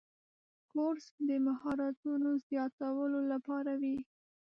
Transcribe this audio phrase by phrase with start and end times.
[0.71, 3.97] کورس د مهارتونو زیاتولو لپاره وي.